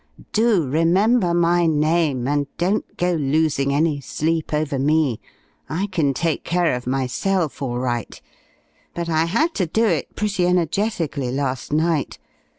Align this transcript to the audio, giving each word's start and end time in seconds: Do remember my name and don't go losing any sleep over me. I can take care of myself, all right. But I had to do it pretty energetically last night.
Do 0.33 0.67
remember 0.67 1.31
my 1.31 1.67
name 1.67 2.27
and 2.27 2.47
don't 2.57 2.97
go 2.97 3.13
losing 3.13 3.71
any 3.71 4.01
sleep 4.01 4.51
over 4.51 4.79
me. 4.79 5.19
I 5.69 5.85
can 5.85 6.15
take 6.15 6.43
care 6.43 6.73
of 6.73 6.87
myself, 6.87 7.61
all 7.61 7.77
right. 7.77 8.19
But 8.95 9.09
I 9.09 9.25
had 9.25 9.53
to 9.53 9.67
do 9.67 9.85
it 9.85 10.15
pretty 10.15 10.47
energetically 10.47 11.29
last 11.31 11.71
night. 11.71 12.17